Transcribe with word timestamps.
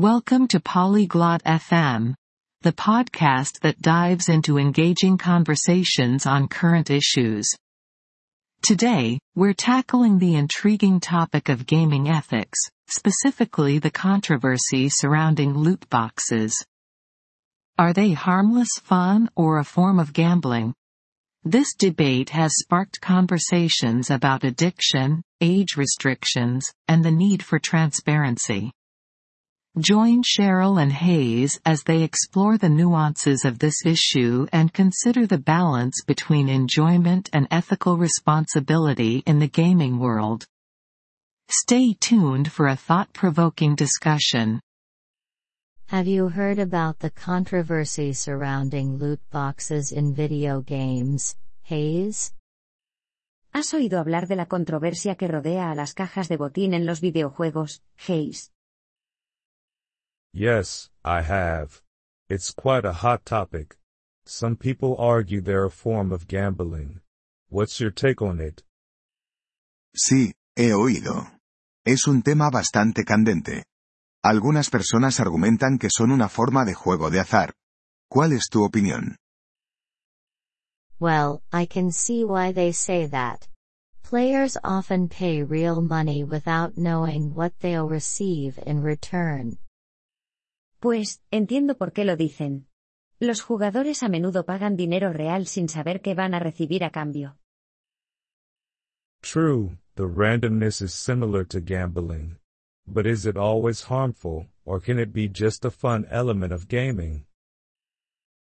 Welcome 0.00 0.48
to 0.48 0.60
Polyglot 0.60 1.42
FM, 1.42 2.14
the 2.62 2.72
podcast 2.72 3.60
that 3.60 3.82
dives 3.82 4.30
into 4.30 4.56
engaging 4.56 5.18
conversations 5.18 6.24
on 6.24 6.48
current 6.48 6.88
issues. 6.88 7.46
Today, 8.62 9.18
we're 9.34 9.52
tackling 9.52 10.18
the 10.18 10.36
intriguing 10.36 11.00
topic 11.00 11.50
of 11.50 11.66
gaming 11.66 12.08
ethics, 12.08 12.58
specifically 12.86 13.78
the 13.78 13.90
controversy 13.90 14.88
surrounding 14.88 15.52
loot 15.52 15.86
boxes. 15.90 16.56
Are 17.76 17.92
they 17.92 18.12
harmless 18.12 18.78
fun 18.80 19.28
or 19.36 19.58
a 19.58 19.64
form 19.64 19.98
of 19.98 20.14
gambling? 20.14 20.72
This 21.44 21.74
debate 21.74 22.30
has 22.30 22.52
sparked 22.54 23.02
conversations 23.02 24.08
about 24.08 24.44
addiction, 24.44 25.20
age 25.42 25.76
restrictions, 25.76 26.64
and 26.88 27.04
the 27.04 27.10
need 27.10 27.42
for 27.42 27.58
transparency. 27.58 28.72
Join 29.78 30.24
Cheryl 30.24 30.82
and 30.82 30.92
Hayes 30.92 31.60
as 31.64 31.84
they 31.84 32.02
explore 32.02 32.58
the 32.58 32.68
nuances 32.68 33.44
of 33.44 33.60
this 33.60 33.86
issue 33.86 34.48
and 34.52 34.72
consider 34.72 35.28
the 35.28 35.38
balance 35.38 36.02
between 36.04 36.48
enjoyment 36.48 37.30
and 37.32 37.46
ethical 37.52 37.96
responsibility 37.96 39.22
in 39.26 39.38
the 39.38 39.46
gaming 39.46 40.00
world. 40.00 40.44
Stay 41.48 41.94
tuned 42.00 42.50
for 42.50 42.66
a 42.66 42.74
thought-provoking 42.74 43.76
discussion. 43.76 44.60
Have 45.86 46.08
you 46.08 46.30
heard 46.30 46.58
about 46.58 46.98
the 46.98 47.10
controversy 47.10 48.12
surrounding 48.12 48.98
loot 48.98 49.20
boxes 49.30 49.92
in 49.92 50.12
video 50.12 50.62
games, 50.62 51.36
Hayes? 51.62 52.32
¿Has 53.54 53.72
oído 53.72 54.00
hablar 54.00 54.26
de 54.26 54.34
la 54.34 54.46
controversia 54.46 55.14
que 55.14 55.28
rodea 55.28 55.70
a 55.70 55.76
las 55.76 55.94
cajas 55.94 56.28
de 56.28 56.38
botín 56.38 56.74
en 56.74 56.86
los 56.86 57.00
videojuegos, 57.00 57.82
Hayes? 58.08 58.50
Yes, 60.32 60.90
I 61.04 61.22
have. 61.22 61.82
It's 62.28 62.52
quite 62.52 62.84
a 62.84 62.92
hot 62.92 63.24
topic. 63.24 63.76
Some 64.24 64.54
people 64.54 64.96
argue 64.96 65.40
they're 65.40 65.64
a 65.64 65.70
form 65.70 66.12
of 66.12 66.28
gambling. 66.28 67.00
What's 67.48 67.80
your 67.80 67.90
take 67.90 68.22
on 68.22 68.38
it? 68.40 68.62
Sí, 69.96 70.32
he 70.54 70.72
oído. 70.72 71.26
Es 71.84 72.06
un 72.06 72.22
tema 72.22 72.48
bastante 72.48 73.04
candente. 73.04 73.64
Algunas 74.24 74.70
personas 74.70 75.18
argumentan 75.18 75.78
que 75.80 75.90
son 75.90 76.12
una 76.12 76.28
forma 76.28 76.64
de 76.64 76.74
juego 76.74 77.10
de 77.10 77.18
azar. 77.18 77.52
¿Cuál 78.08 78.32
es 78.32 78.48
tu 78.48 78.62
opinión? 78.62 79.16
Well, 81.00 81.42
I 81.52 81.66
can 81.66 81.90
see 81.90 82.24
why 82.24 82.52
they 82.52 82.72
say 82.72 83.06
that. 83.06 83.48
Players 84.04 84.56
often 84.62 85.08
pay 85.08 85.42
real 85.42 85.80
money 85.80 86.22
without 86.22 86.76
knowing 86.76 87.34
what 87.34 87.52
they'll 87.60 87.88
receive 87.88 88.60
in 88.64 88.82
return. 88.82 89.58
Pues, 90.80 91.20
entiendo 91.30 91.76
por 91.76 91.92
qué 91.92 92.06
lo 92.06 92.16
dicen. 92.16 92.66
Los 93.18 93.42
jugadores 93.42 94.02
a 94.02 94.08
menudo 94.08 94.46
pagan 94.46 94.76
dinero 94.76 95.12
real 95.12 95.46
sin 95.46 95.68
saber 95.68 96.00
qué 96.00 96.14
van 96.14 96.32
a 96.32 96.38
recibir 96.38 96.84
a 96.84 96.90
cambio. 96.90 97.36
True, 99.20 99.76
the 99.94 100.04
randomness 100.04 100.80
is 100.80 100.94
similar 100.94 101.46
to 101.46 101.60
gambling. 101.60 102.38
But 102.86 103.06
is 103.06 103.26
it 103.26 103.36
always 103.36 103.84
harmful, 103.90 104.48
or 104.64 104.80
can 104.80 104.98
it 104.98 105.12
be 105.12 105.28
just 105.28 105.66
a 105.66 105.70
fun 105.70 106.06
element 106.10 106.50
of 106.50 106.66
gaming? 106.66 107.26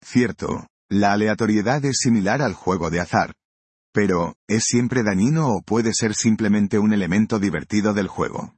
Cierto, 0.02 0.68
la 0.90 1.12
aleatoriedad 1.12 1.84
es 1.84 2.00
similar 2.00 2.42
al 2.42 2.54
juego 2.54 2.90
de 2.90 3.02
azar. 3.02 3.34
Pero, 3.94 4.36
¿es 4.48 4.64
siempre 4.64 5.04
dañino 5.04 5.50
o 5.50 5.62
puede 5.62 5.92
ser 5.94 6.14
simplemente 6.14 6.80
un 6.80 6.94
elemento 6.94 7.38
divertido 7.38 7.94
del 7.94 8.08
juego? 8.08 8.56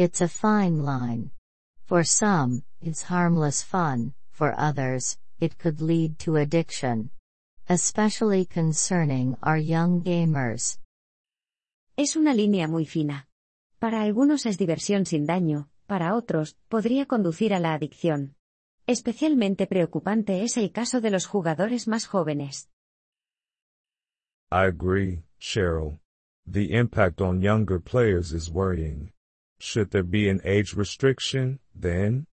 It's 0.00 0.22
a 0.22 0.28
fine 0.28 0.82
line. 0.82 1.30
For 1.84 2.04
some, 2.04 2.62
it's 2.80 3.10
harmless 3.10 3.62
fun, 3.62 4.14
for 4.30 4.58
others, 4.58 5.18
it 5.40 5.58
could 5.58 5.82
lead 5.82 6.18
to 6.20 6.36
addiction. 6.36 7.10
Especially 7.68 8.46
concerning 8.46 9.36
our 9.42 9.58
young 9.58 10.02
gamers. 10.02 10.80
Es 11.98 12.16
una 12.16 12.32
línea 12.32 12.66
muy 12.66 12.86
fina. 12.86 13.28
Para 13.78 14.00
algunos 14.00 14.46
es 14.46 14.56
diversión 14.56 15.04
sin 15.04 15.26
daño, 15.26 15.68
para 15.86 16.14
otros, 16.14 16.56
podría 16.70 17.04
conducir 17.04 17.52
a 17.52 17.60
la 17.60 17.74
adicción. 17.74 18.36
Especialmente 18.86 19.66
preocupante 19.66 20.44
es 20.44 20.56
el 20.56 20.72
caso 20.72 21.02
de 21.02 21.10
los 21.10 21.26
jugadores 21.26 21.88
más 21.88 22.06
jóvenes. 22.06 22.70
I 24.50 24.64
agree, 24.64 25.24
Cheryl. 25.38 26.00
The 26.50 26.74
impact 26.74 27.20
on 27.20 27.42
younger 27.42 27.78
players 27.78 28.32
is 28.32 28.50
worrying. 28.50 29.12
Should 29.62 29.90
there 29.90 30.02
be 30.02 30.30
an 30.30 30.40
age 30.42 30.72
restriction, 30.74 31.60
then? 31.74 32.26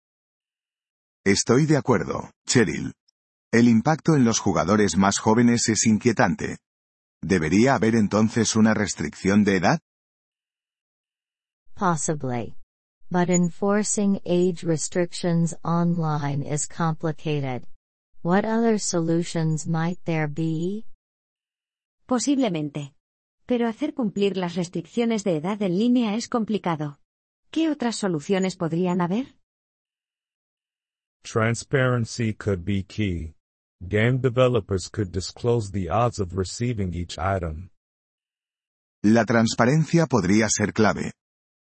Estoy 1.26 1.66
de 1.66 1.76
acuerdo, 1.76 2.30
Cheryl. 2.46 2.94
El 3.52 3.68
impacto 3.68 4.14
en 4.14 4.24
los 4.24 4.38
jugadores 4.38 4.96
más 4.96 5.18
jóvenes 5.18 5.68
es 5.68 5.86
inquietante. 5.86 6.56
¿Debería 7.22 7.74
haber 7.74 7.96
entonces 7.96 8.56
una 8.56 8.72
restricción 8.72 9.44
de 9.44 9.56
edad? 9.56 9.78
Possibly. 11.74 12.56
But 13.10 13.28
enforcing 13.28 14.20
age 14.24 14.64
restrictions 14.64 15.54
online 15.62 16.42
is 16.42 16.66
complicated. 16.66 17.66
What 18.22 18.46
other 18.46 18.78
solutions 18.78 19.66
might 19.66 19.98
there 20.04 20.28
be? 20.28 20.86
Posiblemente. 22.06 22.94
Pero 23.44 23.68
hacer 23.68 23.92
cumplir 23.92 24.38
las 24.38 24.54
restricciones 24.56 25.24
de 25.24 25.36
edad 25.36 25.60
en 25.60 25.78
línea 25.78 26.14
es 26.14 26.28
complicado. 26.28 26.98
¿Qué 27.50 27.70
otras 27.70 27.96
soluciones 27.96 28.56
podrían 28.56 29.00
haber? 29.00 29.34
Transparency 31.22 32.34
could 32.34 32.64
be 32.64 32.82
key. 32.82 33.34
Game 33.80 34.18
developers 34.18 34.88
could 34.90 35.10
disclose 35.12 35.70
the 35.70 35.88
odds 35.88 36.20
of 36.20 36.36
receiving 36.36 36.92
each 36.94 37.16
item. 37.18 37.70
La 39.02 39.24
transparencia 39.24 40.06
podría 40.06 40.48
ser 40.50 40.72
clave. 40.72 41.12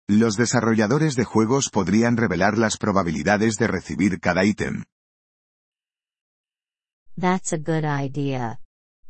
Los 0.09 0.37
desarrolladores 0.37 1.15
de 1.15 1.25
juegos 1.25 1.71
podrían 1.71 2.17
revelar 2.17 2.59
las 2.59 2.77
probabilidades 2.77 3.57
de 3.57 3.69
recibir 3.69 4.21
cada 4.21 4.45
ítem. 4.45 4.83
That's 7.17 7.53
a 7.53 7.59
good 7.59 7.85
idea. 7.85 8.59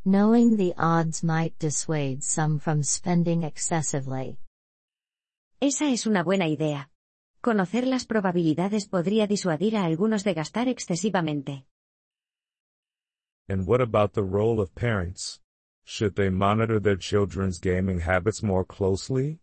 Knowing 0.05 0.57
the 0.57 0.73
odds 0.77 1.23
might 1.23 1.57
dissuade 1.59 2.23
some 2.23 2.59
from 2.59 2.83
spending 2.83 3.43
excessively. 3.43 4.37
Esa 5.63 5.91
es 5.91 6.07
una 6.07 6.23
buena 6.23 6.47
idea. 6.47 6.89
Conocer 7.39 7.85
las 7.85 8.07
probabilidades 8.07 8.87
podría 8.87 9.27
disuadir 9.27 9.77
a 9.77 9.85
algunos 9.85 10.23
de 10.23 10.33
gastar 10.33 10.67
excesivamente. 10.67 11.67
And 13.47 13.67
what 13.67 13.79
about 13.79 14.13
the 14.13 14.23
role 14.23 14.59
of 14.59 14.73
parents? 14.73 15.39
Should 15.85 16.15
they 16.15 16.31
monitor 16.31 16.81
their 16.81 16.97
children's 16.97 17.59
gaming 17.59 17.99
habits 18.01 18.41
more 18.41 18.65
closely? 18.65 19.39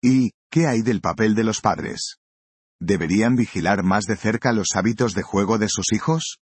¿Y, 0.00 0.30
qué 0.48 0.68
hay 0.68 0.82
del 0.82 1.00
papel 1.00 1.34
de 1.34 1.42
los 1.42 1.60
padres? 1.60 2.20
¿Deberían 2.80 3.34
vigilar 3.34 3.82
más 3.82 4.04
de 4.04 4.14
cerca 4.14 4.52
los 4.52 4.76
hábitos 4.76 5.14
de 5.14 5.22
juego 5.22 5.58
de 5.58 5.68
sus 5.68 5.92
hijos? 5.92 6.38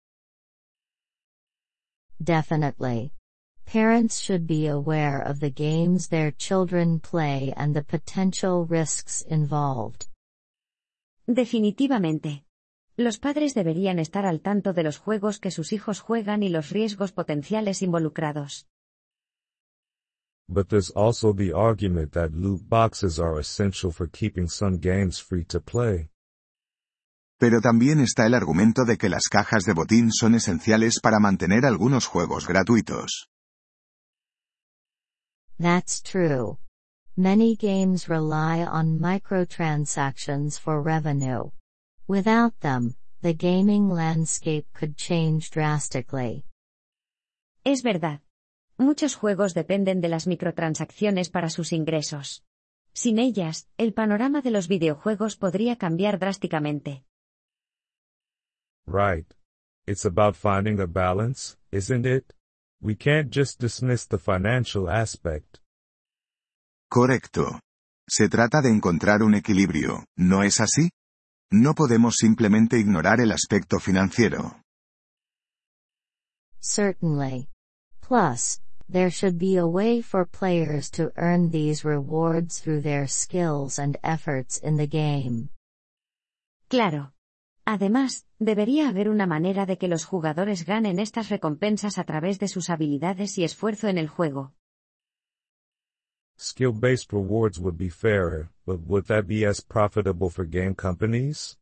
Definitely. 2.21 3.16
Parents 3.67 4.21
should 4.21 4.47
be 4.47 4.69
aware 4.69 5.21
of 5.21 5.41
the 5.41 5.51
games 5.51 6.09
their 6.09 6.31
children 6.31 7.01
play 7.01 7.53
and 7.57 7.75
the 7.75 7.83
potential 7.83 8.65
risks 8.65 9.23
involved. 9.29 10.07
Definitivamente. 11.27 12.45
Los 12.97 13.19
padres 13.19 13.55
deberían 13.55 13.99
estar 13.99 14.25
al 14.25 14.41
tanto 14.41 14.73
de 14.73 14.85
los 14.85 14.99
juegos 14.99 15.41
que 15.41 15.51
sus 15.51 15.73
hijos 15.73 15.99
juegan 16.01 16.45
y 16.45 16.49
los 16.49 16.71
riesgos 16.71 17.11
potenciales 17.11 17.83
involucrados. 17.83 18.67
But 20.49 20.69
there's 20.69 20.93
also 20.95 21.35
the 21.35 21.53
argument 21.53 22.13
that 22.13 22.31
loot 22.33 22.63
boxes 22.69 23.19
are 23.19 23.41
essential 23.41 23.91
for 23.91 24.09
keeping 24.09 24.47
some 24.49 24.79
games 24.79 25.21
free 25.21 25.45
to 25.47 25.61
play. 25.61 26.09
Pero 27.39 27.61
también 27.61 27.99
está 27.99 28.27
el 28.27 28.35
argumento 28.35 28.85
de 28.85 28.97
que 28.97 29.09
las 29.09 29.25
cajas 29.29 29.65
de 29.65 29.75
botín 29.75 30.13
son 30.13 30.37
esenciales 30.37 31.01
para 31.03 31.19
mantener 31.19 31.67
algunos 31.67 32.07
juegos 32.07 32.47
gratuitos. 32.47 33.29
That's 35.59 36.03
true. 36.03 36.59
Many 37.17 37.57
games 37.57 38.11
rely 38.11 38.63
on 38.63 38.99
microtransactions 38.99 40.59
for 40.61 40.83
revenue. 40.83 41.51
Without 42.07 42.61
them, 42.61 42.95
the 43.23 43.33
gaming 43.33 43.89
landscape 43.89 44.67
could 44.75 44.97
change 44.99 45.51
drastically. 45.51 46.45
Es 47.65 47.83
verdad. 47.83 48.21
Muchos 48.77 49.15
juegos 49.15 49.55
dependen 49.55 50.03
de 50.03 50.09
las 50.09 50.27
microtransacciones 50.27 51.31
para 51.31 51.49
sus 51.49 51.73
ingresos. 51.73 52.45
Sin 52.93 53.19
ellas, 53.19 53.67
el 53.79 53.95
panorama 53.95 54.43
de 54.43 54.51
los 54.51 54.69
videojuegos 54.69 55.37
podría 55.37 55.77
cambiar 55.77 56.19
drásticamente. 56.19 57.05
Right. 58.87 59.27
It's 59.87 60.05
about 60.05 60.37
finding 60.37 60.81
a 60.81 60.87
balance, 60.87 61.57
isn't 61.73 62.05
it? 62.05 62.36
We 62.81 62.95
can't 62.95 63.31
just 63.31 63.59
dismiss 63.59 64.07
the 64.07 64.19
financial 64.19 64.89
aspect. 64.91 65.61
Correcto. 66.91 67.61
Se 68.09 68.29
trata 68.29 68.61
de 68.61 68.69
encontrar 68.69 69.23
un 69.23 69.35
equilibrio, 69.35 70.05
¿no 70.17 70.43
es 70.43 70.61
así? 70.61 70.91
No 71.51 71.75
podemos 71.75 72.17
simplemente 72.17 72.79
ignorar 72.79 73.21
el 73.21 73.33
aspecto 73.33 73.81
financiero. 73.81 74.61
Certainly. 76.61 77.49
Plus, 78.01 78.61
there 78.89 79.11
should 79.11 79.39
be 79.39 79.57
a 79.57 79.67
way 79.67 80.01
for 80.03 80.25
players 80.25 80.91
to 80.91 81.13
earn 81.17 81.51
these 81.51 81.85
rewards 81.85 82.61
through 82.61 82.83
their 82.83 83.09
skills 83.09 83.79
and 83.79 83.97
efforts 84.03 84.59
in 84.59 84.77
the 84.77 84.87
game. 84.87 85.49
Claro. 86.69 87.16
Además, 87.69 88.25
debería 88.39 88.89
haber 88.89 89.09
una 89.09 89.27
manera 89.27 89.67
de 89.67 89.77
que 89.77 89.89
los 89.89 90.05
jugadores 90.05 90.65
ganen 90.65 91.01
estas 91.01 91.31
recompensas 91.31 91.99
a 91.99 92.05
través 92.05 92.39
de 92.39 92.47
sus 92.47 92.71
habilidades 92.71 93.37
y 93.39 93.45
esfuerzo 93.45 93.89
en 93.89 93.99
el 93.99 94.09
juego. 94.09 94.55
Skill-based 96.39 97.11
rewards 97.11 97.59
would 97.59 97.77
be 97.77 97.91
fairer, 97.91 98.51
but 98.67 98.81
would 98.87 99.07
that 99.07 99.27
be 99.27 99.45
as 99.45 99.61
profitable 99.61 100.31
for 100.31 100.47
game 100.47 100.77
companies? 100.77 101.59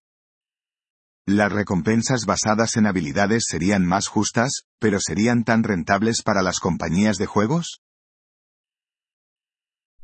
Las 1.27 1.51
recompensas 1.51 2.27
basadas 2.27 2.77
en 2.77 2.87
habilidades 2.87 3.47
serían 3.49 3.87
más 3.87 4.09
justas, 4.09 4.65
pero 4.79 4.99
¿serían 5.01 5.43
tan 5.43 5.63
rentables 5.63 6.23
para 6.23 6.43
las 6.43 6.59
compañías 6.59 7.17
de 7.17 7.25
juegos? 7.25 7.81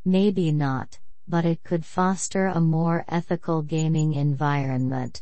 Maybe 0.02 0.50
not, 0.50 0.98
but 1.26 1.44
it 1.44 1.60
could 1.62 1.84
foster 1.84 2.46
a 2.46 2.60
more 2.60 3.04
ethical 3.06 3.62
gaming 3.62 4.14
environment. 4.14 5.20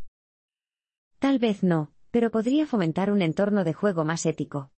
Tal 1.19 1.39
vez 1.39 1.63
no, 1.63 1.91
pero 2.11 2.31
podría 2.31 2.67
fomentar 2.67 3.11
un 3.11 3.23
entorno 3.23 3.65
de 3.65 3.73
juego 3.75 4.05
más 4.05 4.25
ético. 4.25 4.71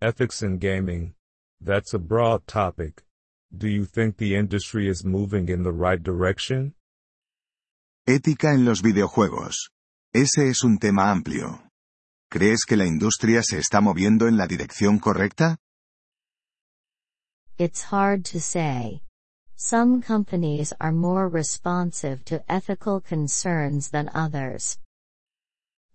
Ethics 0.00 0.42
in 0.42 0.58
gaming. 0.58 1.14
That's 1.62 1.94
a 1.94 1.98
broad 1.98 2.42
topic. 2.46 3.04
Do 3.50 3.68
you 3.68 3.84
think 3.86 4.16
the 4.16 4.36
industry 4.36 4.88
is 4.88 5.04
moving 5.04 5.48
in 5.48 5.62
the 5.62 5.72
right 5.72 6.02
direction? 6.02 6.74
Ética 8.06 8.52
en 8.52 8.64
los 8.64 8.82
videojuegos. 8.82 9.70
Ese 10.12 10.48
es 10.48 10.64
un 10.64 10.78
tema 10.78 11.10
amplio. 11.10 11.70
¿Crees 12.30 12.64
que 12.66 12.76
la 12.76 12.86
industria 12.86 13.42
se 13.42 13.58
está 13.58 13.80
moviendo 13.80 14.26
en 14.28 14.36
la 14.36 14.46
dirección 14.46 14.98
correcta? 14.98 15.58
It's 17.56 17.92
hard 17.92 18.24
to 18.32 18.40
say. 18.40 19.02
Some 19.66 20.02
companies 20.02 20.74
are 20.78 20.92
more 20.92 21.26
responsive 21.26 22.22
to 22.26 22.44
ethical 22.50 23.00
concerns 23.00 23.88
than 23.88 24.10
others. 24.14 24.78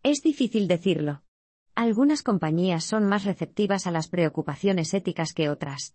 Es 0.03 0.23
difícil 0.23 0.67
decirlo. 0.67 1.21
Algunas 1.75 2.23
compañías 2.23 2.83
son 2.83 3.05
más 3.05 3.25
receptivas 3.25 3.85
a 3.85 3.91
las 3.91 4.07
preocupaciones 4.07 4.95
éticas 4.95 5.33
que 5.35 5.49
otras. 5.51 5.93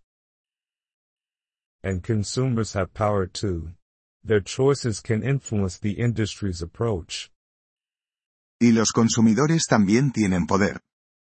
And 1.82 2.00
consumers 2.00 2.76
have 2.76 2.94
power 2.94 3.26
too. 3.28 3.74
Their 4.24 4.40
choices 4.40 5.00
can 5.00 5.24
influence 5.24 5.80
the 5.80 6.00
industry's 6.00 6.62
approach. 6.62 7.32
Y 8.60 8.70
los 8.70 8.92
consumidores 8.92 9.66
también 9.68 10.12
tienen 10.12 10.46
poder. 10.46 10.78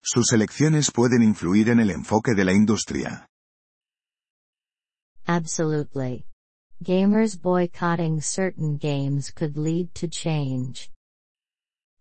Sus 0.04 0.32
elecciones 0.34 0.92
pueden 0.92 1.24
influir 1.24 1.70
en 1.70 1.80
el 1.80 1.90
enfoque 1.90 2.36
de 2.36 2.46
la 2.46 2.54
industria. 2.54 3.28
Absolutely. 5.28 6.26
Gamers 6.82 7.36
boycotting 7.36 8.22
certain 8.22 8.78
games 8.78 9.30
could 9.30 9.58
lead 9.58 9.94
to 9.96 10.08
change. 10.08 10.90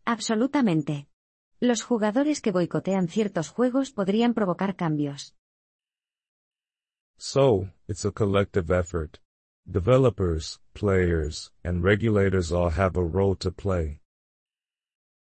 Absolutamente. 0.07 1.09
Los 1.61 1.83
jugadores 1.83 2.41
que 2.41 2.53
boicotean 2.53 3.09
ciertos 3.09 3.49
juegos 3.49 3.91
podrían 3.91 4.33
provocar 4.33 4.77
cambios. 4.77 5.35
So, 7.19 7.71
it's 7.89 8.05
a 8.05 8.13
collective 8.13 8.71
effort. 8.71 9.19
Developers, 9.67 10.61
players, 10.73 11.53
and 11.65 11.83
regulators 11.83 12.53
all 12.53 12.71
have 12.71 12.97
a 12.97 13.03
role 13.03 13.35
to 13.37 13.51
play. 13.51 14.03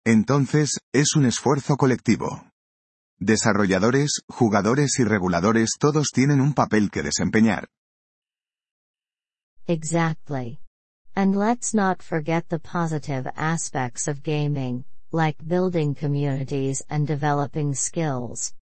Entonces, 0.06 0.78
es 0.94 1.16
un 1.16 1.26
esfuerzo 1.26 1.76
colectivo. 1.76 2.50
Desarrolladores, 3.18 4.22
jugadores 4.26 4.98
y 4.98 5.04
reguladores 5.04 5.72
todos 5.78 6.12
tienen 6.14 6.40
un 6.40 6.54
papel 6.54 6.90
que 6.90 7.02
desempeñar. 7.02 7.68
Exactly. 9.70 10.58
And 11.14 11.36
let's 11.36 11.74
not 11.74 12.02
forget 12.02 12.48
the 12.48 12.58
positive 12.58 13.28
aspects 13.36 14.08
of 14.08 14.24
gaming, 14.24 14.84
like 15.12 15.36
building 15.46 15.94
communities 15.94 16.82
and 16.90 17.06
developing 17.06 17.76
skills. 17.76 18.52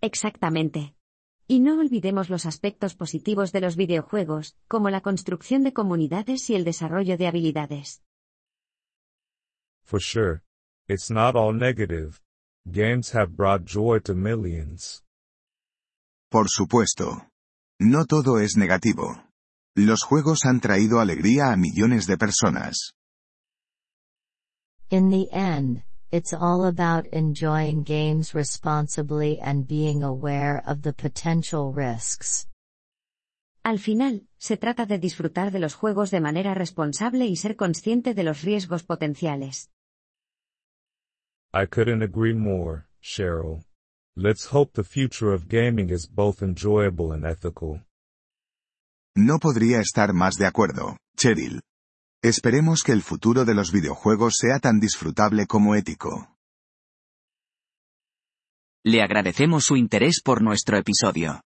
Exactamente. 0.00 0.94
Y 1.46 1.60
no 1.60 1.78
olvidemos 1.78 2.30
los 2.30 2.46
aspectos 2.46 2.94
positivos 2.94 3.52
de 3.52 3.60
los 3.60 3.76
videojuegos, 3.76 4.56
como 4.68 4.88
la 4.88 5.02
construcción 5.02 5.64
de 5.64 5.74
comunidades 5.74 6.48
y 6.48 6.54
el 6.54 6.64
desarrollo 6.64 7.18
de 7.18 7.26
habilidades. 7.26 8.00
For 9.84 10.00
sure. 10.00 10.42
It's 10.88 11.10
not 11.10 11.36
all 11.36 11.52
negative. 11.52 12.22
Games 12.64 13.12
have 13.14 13.36
brought 13.36 13.66
joy 13.66 14.00
to 14.04 14.14
millions. 14.14 15.04
Por 16.30 16.46
supuesto. 16.48 17.26
No 17.78 18.06
todo 18.06 18.38
es 18.38 18.56
negativo. 18.56 19.29
Los 19.86 20.02
juegos 20.02 20.44
han 20.44 20.60
traído 20.60 21.00
alegría 21.00 21.52
a 21.52 21.56
millones 21.56 22.06
de 22.06 22.18
personas. 22.18 22.92
In 24.90 25.08
the 25.08 25.26
end, 25.32 25.84
it's 26.10 26.34
all 26.34 26.66
about 26.66 27.06
enjoying 27.12 27.82
games 27.82 28.34
responsibly 28.34 29.40
and 29.40 29.66
being 29.66 30.02
aware 30.02 30.62
of 30.66 30.82
the 30.82 30.92
potential 30.92 31.72
risks. 31.72 32.46
Al 33.62 33.78
final, 33.78 34.26
se 34.36 34.58
trata 34.58 34.84
de 34.84 34.98
disfrutar 34.98 35.50
de 35.50 35.60
los 35.60 35.74
juegos 35.74 36.10
de 36.10 36.20
manera 36.20 36.52
responsable 36.52 37.24
y 37.24 37.36
ser 37.36 37.56
consciente 37.56 38.12
de 38.12 38.24
los 38.24 38.42
riesgos 38.42 38.82
potenciales. 38.82 39.70
I 41.54 41.66
couldn't 41.66 42.02
agree 42.02 42.34
more, 42.34 42.86
Cheryl. 43.00 43.64
Let's 44.14 44.52
hope 44.52 44.72
the 44.74 44.84
future 44.84 45.32
of 45.32 45.48
gaming 45.48 45.88
is 45.88 46.06
both 46.06 46.42
enjoyable 46.42 47.12
and 47.12 47.24
ethical. 47.24 47.80
No 49.16 49.38
podría 49.38 49.80
estar 49.80 50.12
más 50.12 50.36
de 50.36 50.46
acuerdo, 50.46 50.96
Cheryl. 51.16 51.60
Esperemos 52.22 52.82
que 52.82 52.92
el 52.92 53.02
futuro 53.02 53.44
de 53.44 53.54
los 53.54 53.72
videojuegos 53.72 54.34
sea 54.38 54.58
tan 54.58 54.78
disfrutable 54.78 55.46
como 55.46 55.74
ético. 55.74 56.36
Le 58.84 59.02
agradecemos 59.02 59.64
su 59.64 59.76
interés 59.76 60.20
por 60.22 60.42
nuestro 60.42 60.78
episodio. 60.78 61.42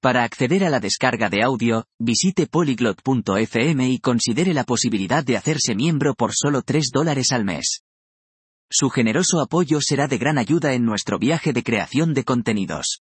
Para 0.00 0.24
acceder 0.24 0.64
a 0.64 0.70
la 0.70 0.80
descarga 0.80 1.28
de 1.28 1.42
audio, 1.42 1.84
visite 2.00 2.48
polyglot.fm 2.48 3.88
y 3.88 3.98
considere 4.00 4.52
la 4.52 4.64
posibilidad 4.64 5.22
de 5.22 5.36
hacerse 5.36 5.76
miembro 5.76 6.14
por 6.14 6.32
solo 6.34 6.62
3 6.62 6.90
dólares 6.92 7.30
al 7.30 7.44
mes. 7.44 7.82
Su 8.68 8.90
generoso 8.90 9.40
apoyo 9.40 9.80
será 9.80 10.08
de 10.08 10.18
gran 10.18 10.38
ayuda 10.38 10.72
en 10.72 10.84
nuestro 10.84 11.18
viaje 11.18 11.52
de 11.52 11.62
creación 11.62 12.14
de 12.14 12.24
contenidos. 12.24 13.01